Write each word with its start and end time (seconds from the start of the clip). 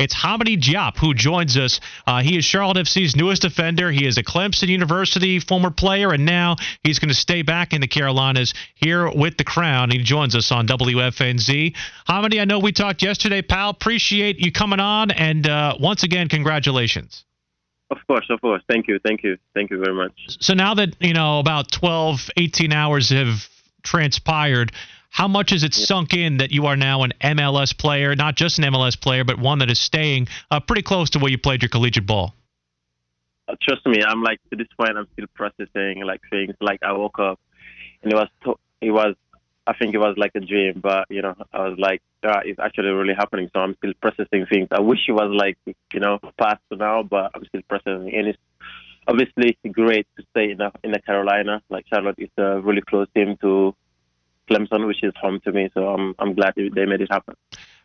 It's 0.00 0.14
Hamady 0.14 0.58
Diop 0.58 0.96
who 0.96 1.12
joins 1.12 1.58
us. 1.58 1.78
Uh, 2.06 2.22
he 2.22 2.38
is 2.38 2.44
Charlotte 2.46 2.78
FC's 2.78 3.14
newest 3.14 3.42
defender. 3.42 3.90
He 3.90 4.06
is 4.06 4.16
a 4.16 4.22
Clemson 4.24 4.68
University 4.68 5.38
former 5.38 5.70
player, 5.70 6.10
and 6.10 6.24
now 6.24 6.56
he's 6.82 6.98
going 6.98 7.10
to 7.10 7.14
stay 7.14 7.42
back 7.42 7.74
in 7.74 7.82
the 7.82 7.86
Carolinas 7.86 8.54
here 8.74 9.10
with 9.10 9.36
the 9.36 9.44
Crown. 9.44 9.90
He 9.90 9.98
joins 9.98 10.34
us 10.34 10.50
on 10.52 10.66
WFNZ. 10.66 11.76
Hamady, 12.08 12.40
I 12.40 12.46
know 12.46 12.58
we 12.60 12.72
talked 12.72 13.02
yesterday, 13.02 13.42
pal. 13.42 13.68
Appreciate 13.68 14.38
you 14.38 14.50
coming 14.50 14.80
on, 14.80 15.10
and 15.10 15.46
uh, 15.46 15.76
once 15.78 16.02
again, 16.02 16.30
congratulations. 16.30 17.26
Of 17.90 17.98
course, 18.06 18.24
of 18.30 18.40
course. 18.40 18.62
Thank 18.70 18.88
you, 18.88 19.00
thank 19.04 19.22
you, 19.22 19.36
thank 19.52 19.70
you 19.70 19.82
very 19.84 19.94
much. 19.94 20.12
So 20.40 20.54
now 20.54 20.72
that 20.74 20.96
you 21.00 21.12
know 21.12 21.40
about 21.40 21.70
12, 21.72 22.30
18 22.38 22.72
hours 22.72 23.10
have 23.10 23.46
transpired. 23.82 24.72
How 25.10 25.26
much 25.28 25.50
has 25.50 25.64
it 25.64 25.74
sunk 25.74 26.14
in 26.14 26.38
that 26.38 26.52
you 26.52 26.66
are 26.66 26.76
now 26.76 27.02
an 27.02 27.12
MLS 27.20 27.76
player, 27.76 28.14
not 28.14 28.36
just 28.36 28.58
an 28.58 28.64
MLS 28.64 28.98
player, 28.98 29.24
but 29.24 29.38
one 29.38 29.58
that 29.58 29.70
is 29.70 29.78
staying 29.78 30.28
uh, 30.50 30.60
pretty 30.60 30.82
close 30.82 31.10
to 31.10 31.18
where 31.18 31.30
you 31.30 31.36
played 31.36 31.62
your 31.62 31.68
collegiate 31.68 32.06
ball? 32.06 32.34
Uh, 33.48 33.56
trust 33.60 33.84
me, 33.86 34.02
I'm 34.02 34.22
like 34.22 34.38
to 34.50 34.56
this 34.56 34.68
point, 34.78 34.96
I'm 34.96 35.08
still 35.12 35.26
processing 35.34 36.02
like 36.04 36.20
things. 36.30 36.54
Like 36.60 36.80
I 36.82 36.92
woke 36.92 37.18
up 37.18 37.40
and 38.02 38.12
it 38.12 38.16
was, 38.16 38.28
to- 38.44 38.58
it 38.80 38.92
was, 38.92 39.16
I 39.66 39.74
think 39.74 39.94
it 39.94 39.98
was 39.98 40.14
like 40.16 40.30
a 40.36 40.40
dream, 40.40 40.80
but 40.80 41.06
you 41.10 41.22
know, 41.22 41.34
I 41.52 41.68
was 41.68 41.78
like, 41.78 42.02
uh, 42.22 42.40
it's 42.44 42.60
actually 42.60 42.90
really 42.90 43.14
happening. 43.14 43.50
So 43.52 43.60
I'm 43.60 43.74
still 43.76 43.92
processing 44.00 44.46
things. 44.46 44.68
I 44.70 44.80
wish 44.80 45.00
it 45.08 45.12
was 45.12 45.30
like, 45.34 45.58
you 45.92 46.00
know, 46.00 46.18
past 46.38 46.60
now, 46.70 47.02
but 47.02 47.32
I'm 47.34 47.44
still 47.46 47.62
processing. 47.68 48.14
And 48.14 48.28
it's 48.28 48.38
obviously 49.08 49.58
great 49.72 50.06
to 50.16 50.24
stay 50.30 50.52
in 50.52 50.58
the 50.58 50.70
in 50.84 50.92
the 50.92 51.00
Carolina. 51.00 51.62
Like 51.68 51.86
Charlotte 51.88 52.18
is 52.18 52.30
a 52.38 52.60
really 52.60 52.82
close 52.82 53.08
team 53.14 53.36
to 53.40 53.74
Clemson, 54.50 54.86
which 54.86 55.02
is 55.02 55.12
home 55.20 55.40
to 55.44 55.52
me. 55.52 55.70
So 55.74 55.88
I'm 55.88 56.14
I'm 56.18 56.34
glad 56.34 56.54
they 56.56 56.86
made 56.86 57.00
it 57.00 57.10
happen. 57.10 57.34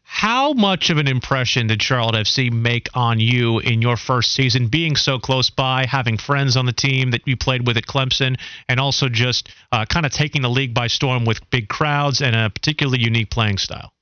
How 0.07 0.53
much 0.53 0.91
of 0.91 0.99
an 0.99 1.07
impression 1.07 1.65
did 1.65 1.81
Charlotte 1.81 2.13
FC 2.13 2.51
make 2.51 2.89
on 2.93 3.19
you 3.19 3.57
in 3.59 3.81
your 3.81 3.97
first 3.97 4.33
season, 4.33 4.67
being 4.67 4.95
so 4.95 5.17
close 5.17 5.49
by, 5.49 5.87
having 5.87 6.17
friends 6.17 6.55
on 6.55 6.67
the 6.67 6.73
team 6.73 7.09
that 7.11 7.21
you 7.25 7.35
played 7.35 7.65
with 7.65 7.75
at 7.75 7.87
Clemson, 7.87 8.37
and 8.69 8.79
also 8.79 9.09
just 9.09 9.49
uh, 9.71 9.85
kind 9.85 10.05
of 10.05 10.11
taking 10.11 10.43
the 10.43 10.49
league 10.49 10.75
by 10.75 10.85
storm 10.85 11.25
with 11.25 11.49
big 11.49 11.69
crowds 11.69 12.21
and 12.21 12.35
a 12.35 12.51
particularly 12.51 12.99
unique 12.99 13.31
playing 13.31 13.57
style? 13.57 13.93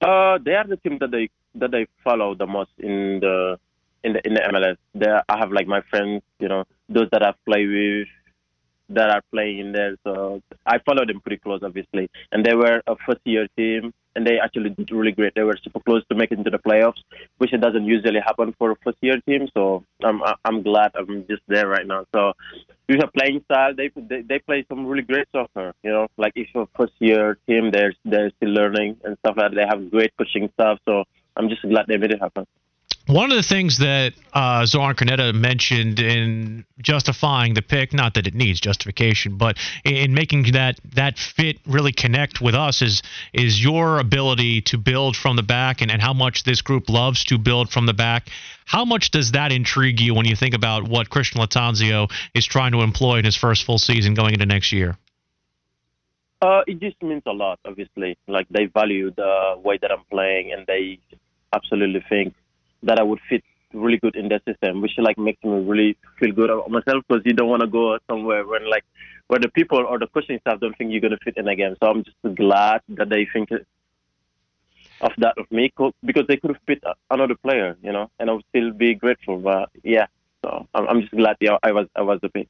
Uh, 0.00 0.38
they 0.42 0.54
are 0.54 0.66
the 0.66 0.78
team 0.78 0.98
that 1.00 1.10
they 1.10 1.28
that 1.54 1.70
they 1.70 1.86
follow 2.02 2.34
the 2.34 2.46
most 2.46 2.70
in 2.78 3.20
the 3.20 3.58
in 4.02 4.14
the 4.14 4.26
in 4.26 4.34
the 4.34 4.40
MLS. 4.40 4.76
There, 4.94 5.22
I 5.28 5.38
have 5.38 5.52
like 5.52 5.66
my 5.66 5.82
friends, 5.82 6.22
you 6.38 6.48
know, 6.48 6.64
those 6.88 7.08
that 7.12 7.22
I've 7.22 7.42
played 7.44 7.68
with, 7.68 8.08
that 8.90 9.10
are 9.10 9.22
playing 9.32 9.58
in 9.58 9.72
there. 9.72 9.96
So 10.04 10.42
I 10.66 10.78
followed 10.78 11.08
them 11.08 11.20
pretty 11.20 11.38
close, 11.38 11.60
obviously. 11.62 12.10
And 12.32 12.44
they 12.44 12.54
were 12.54 12.82
a 12.86 12.96
first 13.06 13.20
year 13.24 13.46
team, 13.56 13.92
and 14.14 14.26
they 14.26 14.38
actually 14.38 14.70
did 14.70 14.90
really 14.90 15.12
great. 15.12 15.34
They 15.34 15.42
were 15.42 15.58
super 15.62 15.80
close 15.80 16.02
to 16.08 16.14
making 16.14 16.38
into 16.38 16.50
the 16.50 16.58
playoffs, 16.58 17.02
which 17.38 17.52
it 17.52 17.60
doesn't 17.60 17.84
usually 17.84 18.20
happen 18.20 18.54
for 18.58 18.72
a 18.72 18.76
first 18.84 18.98
year 19.00 19.20
team. 19.26 19.48
So 19.54 19.84
I'm 20.02 20.20
I'm 20.44 20.62
glad 20.62 20.92
I'm 20.94 21.26
just 21.28 21.42
there 21.48 21.68
right 21.68 21.86
now. 21.86 22.04
So 22.14 22.32
with 22.88 23.02
a 23.02 23.08
playing 23.08 23.42
style, 23.44 23.74
they, 23.74 23.90
they 23.96 24.22
they 24.22 24.38
play 24.38 24.64
some 24.68 24.86
really 24.86 25.02
great 25.02 25.28
soccer. 25.32 25.74
You 25.82 25.90
know, 25.90 26.08
like 26.16 26.32
if 26.36 26.48
a 26.54 26.66
first 26.76 26.94
year 26.98 27.38
team, 27.46 27.70
they're 27.70 27.94
they're 28.04 28.30
still 28.36 28.50
learning 28.50 28.98
and 29.04 29.16
stuff 29.18 29.36
like 29.36 29.50
that. 29.50 29.56
They 29.56 29.66
have 29.66 29.90
great 29.90 30.12
coaching 30.16 30.50
staff. 30.54 30.78
So 30.84 31.04
I'm 31.36 31.48
just 31.48 31.62
glad 31.62 31.86
they 31.88 31.96
made 31.96 32.12
it 32.12 32.20
happen. 32.20 32.46
One 33.06 33.30
of 33.30 33.36
the 33.36 33.42
things 33.42 33.78
that 33.78 34.14
uh, 34.32 34.64
Zoran 34.64 34.96
Krneta 34.96 35.34
mentioned 35.34 36.00
in 36.00 36.64
justifying 36.80 37.52
the 37.52 37.60
pick, 37.60 37.92
not 37.92 38.14
that 38.14 38.26
it 38.26 38.34
needs 38.34 38.60
justification, 38.60 39.36
but 39.36 39.58
in 39.84 40.14
making 40.14 40.52
that 40.52 40.80
that 40.94 41.18
fit 41.18 41.58
really 41.66 41.92
connect 41.92 42.40
with 42.40 42.54
us 42.54 42.80
is 42.80 43.02
is 43.34 43.62
your 43.62 43.98
ability 43.98 44.62
to 44.62 44.78
build 44.78 45.16
from 45.16 45.36
the 45.36 45.42
back 45.42 45.82
and, 45.82 45.90
and 45.90 46.00
how 46.00 46.14
much 46.14 46.44
this 46.44 46.62
group 46.62 46.88
loves 46.88 47.24
to 47.24 47.36
build 47.36 47.68
from 47.68 47.84
the 47.84 47.92
back. 47.92 48.30
How 48.64 48.86
much 48.86 49.10
does 49.10 49.32
that 49.32 49.52
intrigue 49.52 50.00
you 50.00 50.14
when 50.14 50.24
you 50.24 50.34
think 50.34 50.54
about 50.54 50.88
what 50.88 51.10
Christian 51.10 51.42
Lattanzio 51.42 52.10
is 52.32 52.46
trying 52.46 52.72
to 52.72 52.80
employ 52.80 53.18
in 53.18 53.26
his 53.26 53.36
first 53.36 53.64
full 53.64 53.78
season 53.78 54.14
going 54.14 54.32
into 54.32 54.46
next 54.46 54.72
year? 54.72 54.96
Uh, 56.40 56.62
it 56.66 56.80
just 56.80 57.02
means 57.02 57.22
a 57.26 57.32
lot, 57.32 57.58
obviously. 57.66 58.16
Like 58.26 58.46
they 58.48 58.64
value 58.64 59.10
the 59.10 59.56
way 59.62 59.78
that 59.82 59.92
I'm 59.92 60.04
playing, 60.10 60.52
and 60.52 60.66
they 60.66 61.00
absolutely 61.52 62.02
think 62.08 62.34
that 62.84 62.98
I 62.98 63.02
would 63.02 63.20
fit 63.28 63.42
really 63.72 63.98
good 63.98 64.16
in 64.16 64.28
their 64.28 64.40
system, 64.46 64.80
which 64.80 64.92
like 64.98 65.18
makes 65.18 65.42
me 65.42 65.50
really 65.50 65.96
feel 66.18 66.32
good 66.32 66.50
about 66.50 66.70
myself 66.70 67.04
because 67.08 67.22
you 67.24 67.32
don't 67.32 67.48
want 67.48 67.62
to 67.62 67.66
go 67.66 67.98
somewhere 68.08 68.46
when 68.46 68.68
like 68.70 68.84
where 69.26 69.40
the 69.40 69.48
people 69.48 69.78
or 69.78 69.98
the 69.98 70.06
coaching 70.06 70.38
staff 70.40 70.60
don't 70.60 70.76
think 70.78 70.92
you're 70.92 71.00
gonna 71.00 71.18
fit 71.24 71.36
in 71.36 71.48
again. 71.48 71.76
So 71.82 71.90
I'm 71.90 72.04
just 72.04 72.16
glad 72.36 72.80
that 72.88 73.08
they 73.08 73.26
think 73.32 73.50
of 75.00 75.12
that 75.18 75.34
of 75.38 75.50
me 75.50 75.72
because 76.04 76.26
they 76.28 76.36
could 76.36 76.50
have 76.50 76.62
fit 76.66 76.82
another 77.10 77.34
player, 77.34 77.76
you 77.82 77.92
know, 77.92 78.10
and 78.18 78.30
I 78.30 78.34
would 78.34 78.44
still 78.50 78.70
be 78.72 78.94
grateful. 78.94 79.38
But 79.38 79.70
yeah, 79.82 80.06
so 80.44 80.66
I'm 80.74 81.00
just 81.02 81.14
glad 81.14 81.36
yeah, 81.40 81.58
I 81.62 81.72
was 81.72 81.88
I 81.96 82.02
was 82.02 82.20
the 82.22 82.28
pick. 82.28 82.48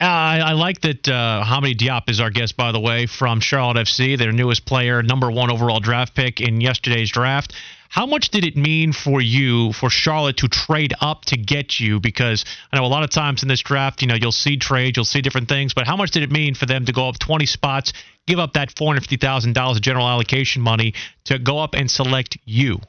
I, 0.00 0.40
I, 0.40 0.52
like 0.52 0.80
that 0.80 1.08
uh, 1.08 1.44
Hamady 1.46 1.76
Diop 1.76 2.10
is 2.10 2.18
our 2.18 2.30
guest, 2.30 2.56
by 2.56 2.72
the 2.72 2.80
way, 2.80 3.06
from 3.06 3.38
Charlotte 3.38 3.86
FC, 3.86 4.18
their 4.18 4.32
newest 4.32 4.64
player, 4.64 5.00
number 5.00 5.30
one 5.30 5.48
overall 5.48 5.78
draft 5.78 6.16
pick 6.16 6.40
in 6.40 6.60
yesterday's 6.60 7.10
draft. 7.10 7.54
How 7.92 8.06
much 8.06 8.30
did 8.30 8.46
it 8.46 8.56
mean 8.56 8.94
for 8.94 9.20
you, 9.20 9.74
for 9.74 9.90
Charlotte, 9.90 10.38
to 10.38 10.48
trade 10.48 10.94
up 11.02 11.26
to 11.26 11.36
get 11.36 11.78
you? 11.78 12.00
Because 12.00 12.46
I 12.72 12.78
know 12.78 12.86
a 12.86 12.88
lot 12.88 13.04
of 13.04 13.10
times 13.10 13.42
in 13.42 13.50
this 13.50 13.60
draft, 13.60 14.00
you 14.00 14.08
know, 14.08 14.14
you'll 14.14 14.32
see 14.32 14.56
trades, 14.56 14.96
you'll 14.96 15.04
see 15.04 15.20
different 15.20 15.46
things, 15.46 15.74
but 15.74 15.86
how 15.86 15.94
much 15.94 16.10
did 16.10 16.22
it 16.22 16.30
mean 16.30 16.54
for 16.54 16.64
them 16.64 16.86
to 16.86 16.92
go 16.92 17.06
up 17.06 17.18
20 17.18 17.44
spots, 17.44 17.92
give 18.26 18.38
up 18.38 18.54
that 18.54 18.74
$450,000 18.74 19.76
of 19.76 19.82
general 19.82 20.08
allocation 20.08 20.62
money 20.62 20.94
to 21.24 21.38
go 21.38 21.58
up 21.58 21.74
and 21.74 21.90
select 21.90 22.38
you? 22.46 22.80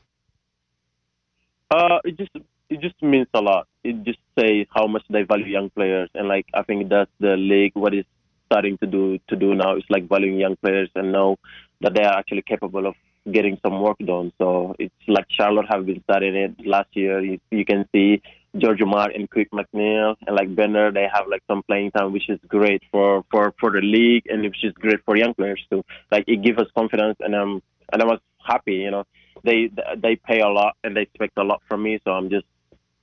Uh, 1.70 2.00
it 2.06 2.18
just 2.18 2.32
it 2.70 2.80
just 2.80 2.96
means 3.04 3.28
a 3.34 3.42
lot. 3.42 3.68
It 3.84 4.06
just 4.06 4.20
says 4.40 4.68
how 4.74 4.88
much 4.88 5.04
they 5.10 5.24
value 5.24 5.48
young 5.48 5.70
players, 5.70 6.10
and 6.16 6.30
like 6.30 6.46
I 6.54 6.64
think 6.64 6.88
that's 6.88 7.12
the 7.20 7.36
league 7.36 7.74
what 7.76 7.94
is 7.94 8.06
starting 8.46 8.78
to 8.78 8.88
do 8.88 9.20
to 9.28 9.36
do 9.36 9.54
now 9.54 9.76
is 9.76 9.84
like 9.90 10.08
valuing 10.08 10.40
young 10.40 10.56
players 10.56 10.90
and 10.96 11.12
know 11.12 11.36
that 11.82 11.94
they 11.94 12.04
are 12.04 12.18
actually 12.18 12.44
capable 12.44 12.88
of 12.88 12.96
getting 13.32 13.58
some 13.64 13.82
work 13.82 13.98
done. 14.00 14.32
So 14.38 14.76
it's 14.80 14.94
like 15.08 15.26
Charlotte 15.30 15.68
have 15.70 15.86
been 15.86 16.02
starting 16.04 16.36
it 16.36 16.56
last 16.66 16.90
year. 16.94 17.22
You, 17.22 17.40
you 17.52 17.66
can 17.66 17.88
see 17.94 18.22
George 18.58 18.82
Omar 18.82 19.10
and 19.10 19.30
Quinn 19.30 19.48
McNeill 19.52 20.16
and 20.28 20.36
like 20.36 20.54
Bender, 20.56 20.92
they 20.92 21.08
have 21.12 21.28
like 21.28 21.42
some 21.48 21.64
playing 21.64 21.92
time, 21.92 22.14
which 22.14 22.30
is 22.30 22.40
great 22.48 22.84
for, 22.92 23.24
for, 23.32 23.54
for 23.60 23.72
the 23.72 23.82
league 23.82 24.24
and 24.30 24.44
which 24.44 24.64
is 24.64 24.74
great 24.74 25.00
for 25.06 25.18
young 25.18 25.34
players 25.34 25.66
too. 25.72 25.84
Like 26.12 26.26
it 26.28 26.44
gives 26.44 26.60
us 26.60 26.68
confidence 26.76 27.18
and 27.20 27.34
um 27.36 27.62
and 27.92 28.02
I 28.02 28.06
was 28.06 28.20
happy, 28.46 28.76
you 28.76 28.92
know. 28.92 29.06
They 29.44 29.72
they 29.98 30.16
pay 30.16 30.40
a 30.40 30.48
lot 30.48 30.78
and 30.84 30.96
they 30.96 31.02
expect 31.02 31.38
a 31.38 31.44
lot 31.44 31.62
from 31.68 31.84
me, 31.84 32.00
so 32.04 32.12
I'm 32.12 32.30
just 32.30 32.46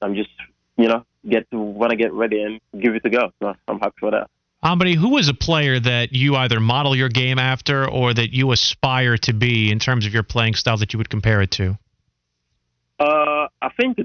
I'm 0.00 0.14
just 0.14 0.30
you 0.76 0.88
know 0.88 1.04
get 1.28 1.50
to 1.50 1.58
want 1.58 1.90
to 1.90 1.96
get 1.96 2.12
ready 2.12 2.42
and 2.42 2.60
give 2.80 2.94
it 2.94 3.04
a 3.04 3.10
go. 3.10 3.30
So 3.42 3.54
I'm 3.68 3.78
happy 3.78 3.96
for 4.00 4.10
that. 4.12 4.30
Hamady, 4.62 4.94
who 4.94 5.16
is 5.16 5.28
a 5.28 5.34
player 5.34 5.80
that 5.80 6.12
you 6.12 6.36
either 6.36 6.60
model 6.60 6.94
your 6.94 7.08
game 7.08 7.38
after 7.38 7.88
or 7.88 8.12
that 8.12 8.34
you 8.34 8.52
aspire 8.52 9.16
to 9.18 9.32
be 9.32 9.70
in 9.70 9.78
terms 9.78 10.04
of 10.04 10.12
your 10.12 10.22
playing 10.22 10.54
style 10.54 10.76
that 10.76 10.92
you 10.92 10.98
would 10.98 11.08
compare 11.08 11.40
it 11.40 11.50
to? 11.52 11.78
Uh, 12.98 13.48
I 13.62 13.70
think 13.80 13.96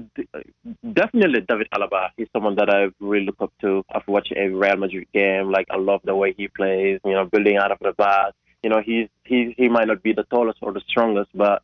definitely 0.94 1.42
David 1.46 1.68
Alaba. 1.74 2.08
He's 2.16 2.28
someone 2.32 2.54
that 2.54 2.70
I 2.70 2.86
really 2.98 3.26
look 3.26 3.36
up 3.40 3.52
to. 3.60 3.84
I've 3.94 4.08
watched 4.08 4.32
every 4.32 4.54
Real 4.54 4.76
Madrid 4.76 5.06
game. 5.12 5.50
Like 5.50 5.66
I 5.70 5.76
love 5.76 6.00
the 6.04 6.16
way 6.16 6.32
he 6.34 6.48
plays. 6.48 7.00
You 7.04 7.12
know, 7.12 7.26
building 7.26 7.58
out 7.58 7.70
of 7.70 7.78
the 7.80 7.92
back. 7.92 8.32
You 8.62 8.70
know, 8.70 8.80
he's 8.80 9.08
he 9.24 9.54
he 9.58 9.68
might 9.68 9.88
not 9.88 10.02
be 10.02 10.14
the 10.14 10.24
tallest 10.24 10.60
or 10.62 10.72
the 10.72 10.80
strongest, 10.88 11.28
but 11.34 11.62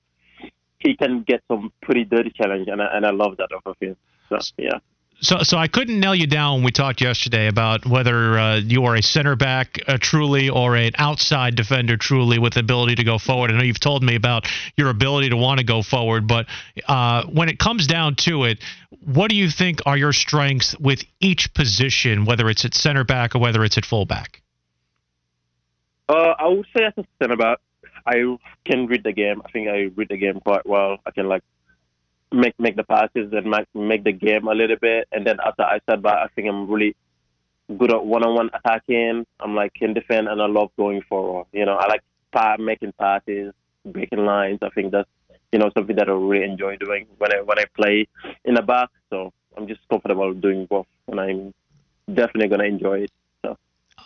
he 0.79 0.95
can 0.95 1.23
get 1.23 1.43
some 1.49 1.73
pretty 1.81 2.05
dirty 2.05 2.31
challenge, 2.31 2.69
and 2.69 2.83
I, 2.83 2.97
and 2.97 3.07
I 3.07 3.11
love 3.11 3.39
that 3.39 3.49
of 3.65 3.77
him. 3.81 3.97
So 4.29 4.39
yeah. 4.59 4.81
So, 5.23 5.39
so 5.45 5.57
I 5.57 5.69
couldn't 5.69 6.01
nail 6.01 6.17
you 6.17 6.27
down 6.27 6.55
when 6.55 6.65
we 6.65 6.73
talked 6.73 7.01
yesterday 7.01 7.47
about 7.47 7.87
whether 7.87 8.37
uh, 8.37 8.57
you 8.57 8.87
are 8.87 8.97
a 8.97 9.03
center 9.03 9.37
back 9.37 9.79
uh, 9.87 9.97
truly 10.01 10.49
or 10.49 10.75
an 10.75 10.91
outside 10.99 11.55
defender 11.55 11.97
truly 11.97 12.41
with 12.41 12.55
the 12.55 12.61
ability 12.61 12.97
to 12.97 13.05
go 13.05 13.19
forward. 13.19 13.53
I 13.53 13.57
know 13.57 13.63
you've 13.63 13.79
told 13.79 14.03
me 14.03 14.17
about 14.17 14.49
your 14.77 14.91
ability 14.91 15.31
to 15.31 15.37
want 15.37 15.61
to 15.61 15.65
go 15.65 15.81
forward, 15.81 16.27
but 16.27 16.47
uh, 16.89 17.25
when 17.27 17.49
it 17.49 17.61
comes 17.61 17.87
down 17.87 18.17
to 18.17 18.45
it, 18.45 18.59
what 19.05 19.31
do 19.31 19.37
you 19.37 19.49
think 19.49 19.79
are 19.87 19.97
your 19.97 20.13
strengths 20.13 20.77
with 20.81 21.05
each 21.21 21.55
position, 21.55 22.25
whether 22.25 22.51
it's 22.51 22.65
at 22.65 22.75
center 22.75 23.05
back 23.05 23.37
or 23.37 23.39
whether 23.39 23.63
it's 23.63 23.79
at 23.79 23.85
fullback? 23.85 24.43
Uh, 26.09 26.35
I 26.37 26.49
would 26.49 26.67
say 26.77 26.83
as 26.85 26.95
a 26.97 27.05
center 27.21 27.37
back, 27.37 27.59
I 28.05 28.37
can 28.65 28.89
read 28.89 29.05
the 29.05 29.13
game. 29.13 29.41
I 29.45 29.51
think 29.53 29.69
I 29.69 29.91
read 29.95 30.09
the 30.09 30.17
game 30.17 30.41
quite 30.41 30.67
well. 30.67 30.99
I 31.07 31.13
can 31.13 31.29
like 31.29 31.45
make 32.33 32.59
make 32.59 32.77
the 32.77 32.85
passes 32.85 33.33
and 33.33 33.47
make 33.47 33.67
make 33.75 34.05
the 34.05 34.13
game 34.13 34.47
a 34.49 34.55
little 34.55 34.77
bit. 34.77 35.09
And 35.13 35.27
then 35.27 35.39
after 35.45 35.63
I 35.63 35.79
start 35.81 36.03
back, 36.03 36.17
I 36.17 36.29
think 36.35 36.49
I'm 36.49 36.71
really 36.71 36.97
good 37.79 37.93
at 37.93 38.05
one-on-one 38.05 38.51
attacking. 38.55 39.27
I'm 39.41 39.55
like 39.55 39.75
can 39.75 39.95
defend 39.95 40.29
and 40.29 40.41
I 40.41 40.47
love 40.47 40.71
going 40.77 41.03
forward. 41.09 41.47
You 41.53 41.65
know, 41.65 41.77
I 41.77 41.87
like 41.89 42.03
making 42.59 42.93
passes, 42.99 43.53
breaking 43.85 44.25
lines. 44.25 44.59
I 44.63 44.71
think 44.71 44.93
that's 44.93 45.09
you 45.53 45.59
know 45.59 45.71
something 45.77 45.97
that 45.97 46.09
I 46.09 46.13
really 46.13 46.45
enjoy 46.45 46.77
doing 46.77 47.07
when 47.19 47.33
I 47.35 47.41
when 47.43 47.59
I 47.59 47.65
play 47.75 48.09
in 48.45 48.55
the 48.55 48.63
back. 48.63 48.89
So 49.11 49.33
I'm 49.57 49.67
just 49.67 49.81
comfortable 49.89 50.33
doing 50.35 50.67
both, 50.67 50.87
and 51.09 51.21
I'm 51.21 51.55
definitely 52.09 52.49
gonna 52.49 52.65
enjoy 52.65 53.01
it. 53.01 53.11
So. 53.45 53.57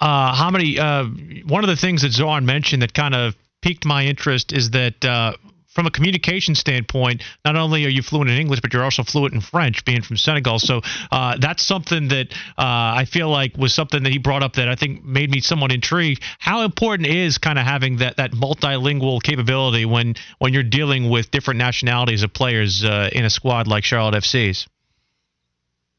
Uh, 0.01 0.35
Hamady? 0.35 0.79
Uh, 0.79 1.05
one 1.47 1.63
of 1.65 1.69
the 1.69 1.77
things 1.77 2.03
that 2.03 2.13
Zoran 2.13 2.45
mentioned 2.47 2.83
that 2.83 2.95
kind 2.95 3.15
of 3.15 3.37
piqued 3.61 3.85
my 3.85 4.05
interest 4.05 4.53
is 4.53 4.71
that 4.71 5.05
uh, 5.05 5.35
from 5.77 5.87
a 5.87 5.91
communication 5.91 6.55
standpoint, 6.55 7.23
not 7.45 7.55
only 7.55 7.85
are 7.85 7.91
you 7.91 8.03
fluent 8.03 8.31
in 8.31 8.39
English, 8.39 8.61
but 8.63 8.73
you're 8.73 8.83
also 8.83 9.03
fluent 9.03 9.35
in 9.35 9.43
French, 9.43 9.85
being 9.85 10.01
from 10.01 10.17
Senegal. 10.17 10.59
So 10.59 10.81
uh, 11.13 11.37
that's 11.39 11.63
something 11.63 12.09
that 12.09 12.33
uh, 12.59 12.97
I 12.97 13.05
feel 13.05 13.29
like 13.29 13.57
was 13.59 13.75
something 13.75 14.03
that 14.03 14.11
he 14.11 14.19
brought 14.19 14.43
up 14.43 14.55
that 14.55 14.71
I 14.71 14.75
think 14.75 15.05
made 15.05 15.31
me 15.31 15.41
somewhat 15.41 15.71
intrigued. 15.71 16.23
How 16.39 16.63
important 16.63 17.09
is 17.09 17.37
kind 17.37 17.59
of 17.59 17.67
having 17.67 17.99
that 17.99 18.17
that 18.17 18.33
multilingual 18.33 19.23
capability 19.23 19.85
when 19.85 20.15
when 20.39 20.55
you're 20.55 20.63
dealing 20.63 21.11
with 21.11 21.31
different 21.31 21.59
nationalities 21.59 22.23
of 22.23 22.33
players 22.33 22.83
uh, 22.83 23.11
in 23.13 23.27
a 23.27 23.31
squad 23.31 23.69
like 23.69 23.85
Charlotte 23.85 24.15
FC's? 24.15 24.67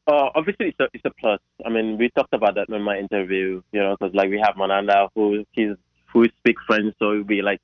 Uh, 0.08 0.30
obviously, 0.34 0.68
it's 0.68 0.80
a, 0.80 0.88
it's 0.92 1.04
a 1.04 1.10
plus. 1.20 1.38
I 1.64 1.68
mean, 1.68 1.98
we 1.98 2.08
talked 2.10 2.34
about 2.34 2.56
that 2.56 2.68
in 2.68 2.82
my 2.82 2.98
interview, 2.98 3.62
you 3.70 3.80
know, 3.80 3.94
because 3.98 4.12
like 4.14 4.30
we 4.30 4.42
have 4.44 4.56
Malanda 4.56 5.08
who 5.14 5.44
he's 5.52 5.76
who 6.12 6.24
speaks 6.38 6.62
French, 6.66 6.96
so 6.98 7.12
it 7.12 7.18
would 7.18 7.26
be 7.28 7.42
like 7.42 7.60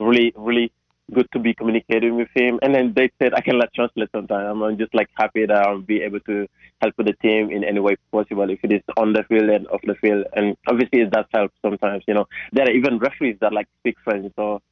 really, 0.00 0.32
really 0.36 0.72
good 1.12 1.30
to 1.32 1.38
be 1.38 1.54
communicating 1.54 2.16
with 2.16 2.28
him. 2.34 2.58
And 2.62 2.74
then 2.74 2.92
they 2.94 3.10
said 3.18 3.34
I 3.34 3.40
can 3.40 3.58
let 3.58 3.74
translate 3.74 4.08
sometimes. 4.14 4.60
I'm 4.62 4.78
just 4.78 4.94
like 4.94 5.08
happy 5.14 5.46
that 5.46 5.66
I'll 5.66 5.80
be 5.80 6.02
able 6.02 6.20
to 6.20 6.46
help 6.80 6.94
with 6.96 7.06
the 7.06 7.12
team 7.14 7.50
in 7.50 7.64
any 7.64 7.80
way 7.80 7.96
possible, 8.10 8.48
if 8.48 8.60
it 8.62 8.72
is 8.72 8.82
on 8.96 9.12
the 9.12 9.22
field 9.24 9.50
and 9.50 9.66
off 9.68 9.80
the 9.84 9.94
field. 9.96 10.26
And 10.34 10.56
obviously 10.66 11.00
it 11.00 11.10
does 11.10 11.26
help 11.32 11.52
sometimes. 11.62 12.04
You 12.08 12.14
know, 12.14 12.26
there 12.52 12.66
are 12.66 12.70
even 12.70 12.98
referees 12.98 13.36
that 13.40 13.52
like 13.52 13.68
speak 13.80 13.96
French, 14.02 14.32
so 14.36 14.62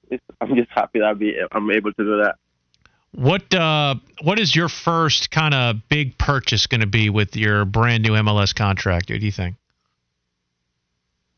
I'm 0.41 0.57
just 0.57 0.71
happy 0.71 1.01
that 1.01 1.07
I'll 1.07 1.15
be 1.15 1.35
I'm 1.53 1.71
able 1.71 1.93
to 1.93 2.05
do 2.05 2.23
that. 2.23 2.37
What 3.15 3.55
uh, 3.55 3.97
what 4.23 4.39
is 4.39 4.57
your 4.57 4.71
first 4.71 5.31
kind 5.31 5.53
of 5.53 5.87
big 5.91 6.17
purchase 6.17 6.67
going 6.67 6.81
to 6.81 6.87
be 6.87 7.11
with 7.11 7.37
your 7.37 7.67
brand 7.67 8.03
new 8.05 8.13
MLS 8.13 8.55
contract? 8.55 9.11
What 9.11 9.21
Do 9.21 9.27
you 9.27 9.33
think? 9.33 9.57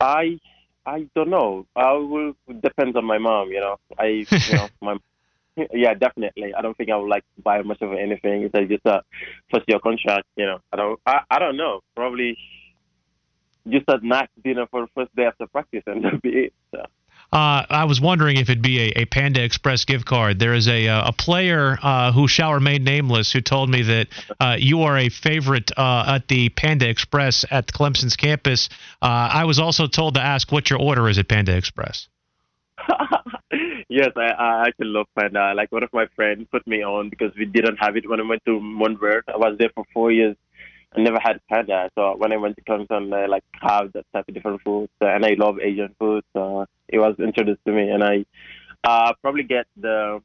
I 0.01 0.39
I 0.87 1.09
don't 1.15 1.31
know. 1.31 1.67
I 1.77 1.93
will 1.93 2.35
depends 2.61 2.97
on 2.97 3.05
my 3.05 3.19
mom. 3.19 3.51
You 3.51 3.61
know, 3.61 3.77
I 3.99 4.07
you 4.07 4.27
know 4.53 4.69
my 4.81 4.97
yeah 5.73 5.95
definitely. 5.95 6.55
I 6.55 6.63
don't 6.63 6.77
think 6.77 6.91
I 6.91 6.97
would 6.97 7.09
like 7.09 7.25
to 7.37 7.43
buy 7.43 7.63
much 7.63 7.81
of 7.83 7.93
anything. 7.93 8.43
It's 8.43 8.55
like 8.55 8.69
just 8.69 8.85
a 8.87 9.03
first 9.51 9.65
year 9.69 9.79
contract. 9.79 10.27
You 10.37 10.47
know, 10.47 10.59
I 10.73 10.77
don't 10.77 11.01
I, 11.07 11.21
I 11.31 11.39
don't 11.39 11.57
know. 11.57 11.81
Probably 11.97 12.37
just 13.69 13.85
a 13.89 13.99
nice 14.07 14.29
dinner 14.43 14.67
for 14.71 14.83
the 14.83 14.89
first 14.95 15.15
day 15.17 15.25
after 15.25 15.47
practice 15.47 15.83
and 15.87 16.05
that'll 16.05 16.21
be 16.21 16.47
it. 16.47 16.55
So. 16.75 16.85
Uh, 17.35 17.67
I 17.69 17.85
was 17.87 18.01
wondering 18.01 18.37
if 18.37 18.49
it'd 18.49 18.63
be 18.63 18.79
a, 18.79 19.01
a, 19.01 19.05
Panda 19.07 19.43
Express 19.43 19.85
gift 19.85 20.07
card. 20.07 20.39
There 20.39 20.55
is 20.55 20.69
a 20.69 20.87
uh, 20.87 21.09
a 21.09 21.13
player 21.13 21.77
uh, 21.83 22.13
who 22.13 22.29
shall 22.29 22.55
remain 22.55 22.85
nameless 22.85 23.33
who 23.33 23.41
told 23.41 23.69
me 23.69 23.83
that 23.83 24.07
uh, 24.39 24.57
you 24.57 24.83
are 24.83 24.97
a 24.97 25.09
favorite 25.09 25.73
uh, 25.77 26.15
at 26.15 26.29
the 26.29 26.51
Panda 26.51 26.89
Express 26.89 27.45
at 27.51 27.67
Clemson's 27.67 28.15
campus. 28.15 28.69
Uh, 29.03 29.07
I 29.33 29.47
was 29.47 29.59
also 29.59 29.89
told 29.89 30.15
to 30.15 30.21
ask 30.21 30.53
what 30.53 30.71
your 30.71 30.79
order 30.79 31.09
is 31.09 31.19
at 31.19 31.29
Panda 31.29 31.57
Express. 31.57 32.07
yes, 33.89 34.11
I, 34.17 34.31
I 34.31 34.67
actually 34.69 34.87
love 34.87 35.07
Panda. 35.19 35.55
Like 35.57 35.73
one 35.73 35.83
of 35.83 35.91
my 35.93 36.07
friends 36.15 36.47
put 36.53 36.65
me 36.69 36.85
on 36.85 37.11
because 37.11 37.33
we 37.37 37.47
didn't 37.47 37.79
have 37.79 37.97
it 37.97 38.09
when 38.09 38.21
I 38.21 38.29
went 38.29 38.45
to 38.45 38.61
Montverde. 38.61 39.25
I 39.27 39.39
was 39.39 39.57
there 39.59 39.71
for 39.75 39.85
four 39.93 40.13
years 40.13 40.37
I 40.97 41.01
never 41.01 41.19
had 41.21 41.41
panda. 41.49 41.91
So 41.97 42.17
when 42.17 42.33
I 42.33 42.37
went 42.37 42.57
to 42.57 42.63
Clemson, 42.63 43.13
I 43.13 43.27
like 43.27 43.45
have 43.61 43.93
that 43.93 44.07
type 44.13 44.29
of 44.29 44.35
different 44.35 44.63
food, 44.63 44.89
so, 45.01 45.09
and 45.09 45.25
I 45.25 45.35
love 45.39 45.59
Asian 45.61 45.95
food. 45.99 46.25
So 46.33 46.67
it 46.89 46.99
was 46.99 47.17
introduced 47.19 47.65
to 47.67 47.73
me, 47.73 47.91
and 47.91 48.05
I 48.05 48.25
uh, 48.85 49.13
probably 49.21 49.43
get 49.43 49.67
the. 49.77 50.23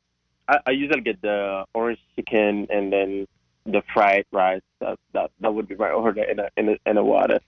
I, 0.48 0.60
I 0.68 0.71
usually 0.71 1.01
get 1.01 1.21
the 1.21 1.66
orange 1.74 2.00
chicken 2.16 2.68
and 2.69 2.92
then 2.92 3.27
the 3.66 3.81
fried 3.94 4.25
rice. 4.31 4.62
That 4.80 5.00
that 5.13 5.31
that 5.39 5.54
would 5.54 5.68
be 5.68 5.75
my 5.75 5.89
order 5.89 6.24
in 6.24 6.39
a 6.39 6.50
in 6.57 6.69
a, 6.69 6.89
in 6.89 6.98
a 6.98 7.04
water. 7.04 7.39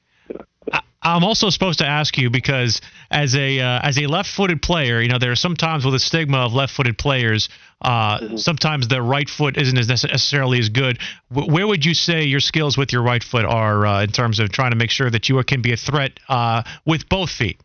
I'm 1.03 1.23
also 1.23 1.49
supposed 1.49 1.79
to 1.79 1.85
ask 1.85 2.17
you 2.17 2.29
because 2.29 2.79
as 3.09 3.35
a 3.35 3.59
uh, 3.59 3.79
as 3.81 3.97
a 3.97 4.05
left-footed 4.05 4.61
player, 4.61 5.01
you 5.01 5.09
know 5.09 5.17
there 5.17 5.31
are 5.31 5.35
sometimes 5.35 5.83
with 5.83 5.95
a 5.95 5.99
stigma 5.99 6.37
of 6.37 6.53
left-footed 6.53 6.97
players. 6.97 7.49
Uh, 7.81 8.19
mm-hmm. 8.19 8.37
Sometimes 8.37 8.87
the 8.87 9.01
right 9.01 9.27
foot 9.27 9.57
isn't 9.57 9.77
as 9.77 9.87
necessarily 9.87 10.59
as 10.59 10.69
good. 10.69 10.99
W- 11.33 11.51
where 11.51 11.65
would 11.65 11.83
you 11.83 11.95
say 11.95 12.23
your 12.23 12.39
skills 12.39 12.77
with 12.77 12.93
your 12.93 13.01
right 13.01 13.23
foot 13.23 13.45
are 13.45 13.87
uh, 13.87 14.03
in 14.03 14.11
terms 14.11 14.39
of 14.39 14.51
trying 14.51 14.71
to 14.71 14.77
make 14.77 14.91
sure 14.91 15.09
that 15.09 15.27
you 15.27 15.41
can 15.43 15.63
be 15.63 15.73
a 15.73 15.77
threat 15.77 16.19
uh, 16.29 16.61
with 16.85 17.09
both 17.09 17.31
feet? 17.31 17.59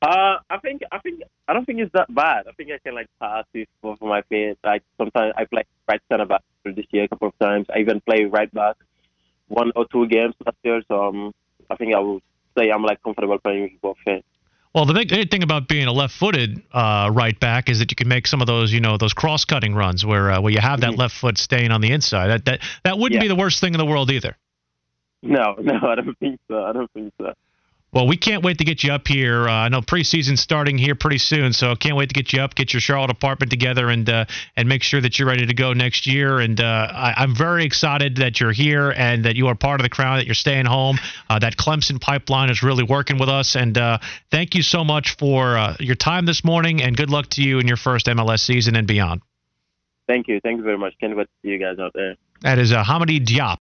Uh, 0.00 0.38
I 0.48 0.58
think 0.62 0.82
I 0.92 0.98
think 1.00 1.22
I 1.48 1.52
don't 1.52 1.64
think 1.64 1.80
it's 1.80 1.92
that 1.94 2.14
bad. 2.14 2.46
I 2.46 2.52
think 2.52 2.70
I 2.70 2.78
can 2.78 2.94
like 2.94 3.08
pass 3.18 3.44
with 3.52 3.68
both 3.82 4.00
of 4.00 4.06
my 4.06 4.22
feet. 4.22 4.58
Like 4.62 4.84
sometimes 4.96 5.34
I 5.36 5.44
play 5.44 5.64
right 5.88 6.00
center 6.08 6.24
back 6.24 6.42
this 6.64 6.86
year 6.92 7.04
a 7.04 7.08
couple 7.08 7.26
of 7.26 7.38
times. 7.40 7.66
I 7.74 7.80
even 7.80 8.00
play 8.00 8.26
right 8.26 8.52
back 8.54 8.76
one 9.50 9.72
or 9.76 9.84
two 9.92 10.06
games 10.06 10.34
last 10.44 10.56
year. 10.62 10.80
So 10.88 11.08
um, 11.08 11.32
I 11.68 11.76
think 11.76 11.94
I 11.94 12.00
would 12.00 12.22
say 12.56 12.70
I'm 12.70 12.82
like 12.82 13.02
comfortable 13.02 13.38
playing 13.38 13.62
with 13.62 13.80
both 13.82 13.96
feet. 14.04 14.24
Well, 14.74 14.86
the 14.86 14.94
big 14.94 15.30
thing 15.30 15.42
about 15.42 15.66
being 15.66 15.88
a 15.88 15.92
left-footed 15.92 16.62
uh, 16.72 17.10
right 17.12 17.38
back 17.38 17.68
is 17.68 17.80
that 17.80 17.90
you 17.90 17.96
can 17.96 18.06
make 18.06 18.28
some 18.28 18.40
of 18.40 18.46
those, 18.46 18.72
you 18.72 18.78
know, 18.78 18.96
those 18.96 19.12
cross-cutting 19.12 19.74
runs 19.74 20.06
where 20.06 20.30
uh, 20.30 20.40
where 20.40 20.52
you 20.52 20.60
have 20.60 20.80
that 20.82 20.92
mm-hmm. 20.92 21.00
left 21.00 21.16
foot 21.16 21.38
staying 21.38 21.72
on 21.72 21.80
the 21.80 21.90
inside. 21.90 22.28
That 22.28 22.44
that 22.44 22.60
that 22.84 22.98
wouldn't 22.98 23.16
yeah. 23.16 23.24
be 23.24 23.28
the 23.28 23.34
worst 23.34 23.60
thing 23.60 23.74
in 23.74 23.78
the 23.78 23.86
world 23.86 24.10
either. 24.12 24.36
No, 25.22 25.56
no, 25.60 25.74
I 25.82 25.96
don't 25.96 26.16
think 26.18 26.38
so. 26.48 26.62
I 26.62 26.72
don't 26.72 26.90
think 26.92 27.12
so. 27.20 27.32
Well, 27.92 28.06
we 28.06 28.16
can't 28.16 28.44
wait 28.44 28.58
to 28.58 28.64
get 28.64 28.84
you 28.84 28.92
up 28.92 29.08
here. 29.08 29.48
Uh, 29.48 29.52
I 29.52 29.68
know 29.68 29.80
preseason's 29.80 30.40
starting 30.40 30.78
here 30.78 30.94
pretty 30.94 31.18
soon, 31.18 31.52
so 31.52 31.74
can't 31.74 31.96
wait 31.96 32.10
to 32.10 32.14
get 32.14 32.32
you 32.32 32.40
up, 32.40 32.54
get 32.54 32.72
your 32.72 32.80
Charlotte 32.80 33.10
apartment 33.10 33.50
together, 33.50 33.88
and 33.88 34.08
uh, 34.08 34.26
and 34.56 34.68
make 34.68 34.84
sure 34.84 35.00
that 35.00 35.18
you're 35.18 35.26
ready 35.26 35.44
to 35.46 35.54
go 35.54 35.72
next 35.72 36.06
year. 36.06 36.38
And 36.38 36.60
uh, 36.60 36.88
I, 36.92 37.24
am 37.24 37.34
very 37.34 37.64
excited 37.64 38.16
that 38.16 38.38
you're 38.38 38.52
here 38.52 38.92
and 38.96 39.24
that 39.24 39.34
you 39.34 39.48
are 39.48 39.56
part 39.56 39.80
of 39.80 39.82
the 39.82 39.88
crowd, 39.88 40.18
that 40.18 40.26
you're 40.26 40.36
staying 40.36 40.66
home. 40.66 40.98
Uh, 41.28 41.40
that 41.40 41.56
Clemson 41.56 42.00
pipeline 42.00 42.50
is 42.50 42.62
really 42.62 42.84
working 42.84 43.18
with 43.18 43.28
us. 43.28 43.56
And 43.56 43.76
uh, 43.76 43.98
thank 44.30 44.54
you 44.54 44.62
so 44.62 44.84
much 44.84 45.16
for 45.16 45.58
uh, 45.58 45.76
your 45.80 45.96
time 45.96 46.26
this 46.26 46.44
morning, 46.44 46.82
and 46.82 46.96
good 46.96 47.10
luck 47.10 47.26
to 47.30 47.42
you 47.42 47.58
in 47.58 47.66
your 47.66 47.76
first 47.76 48.06
MLS 48.06 48.40
season 48.40 48.76
and 48.76 48.86
beyond. 48.86 49.22
Thank 50.06 50.28
you. 50.28 50.38
Thank 50.40 50.58
you 50.58 50.64
very 50.64 50.78
much. 50.78 50.94
Can't 51.00 51.16
wait 51.16 51.24
to 51.24 51.30
see 51.42 51.48
you 51.48 51.58
guys 51.58 51.80
out 51.80 51.92
there. 51.94 52.14
That 52.42 52.58
is 52.58 52.72
uh, 52.72 52.84
Hamady 52.84 53.24
Diop. 53.24 53.58